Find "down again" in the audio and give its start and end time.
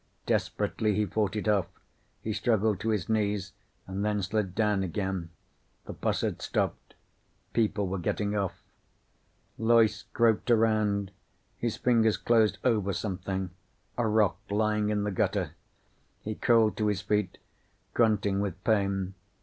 4.55-5.29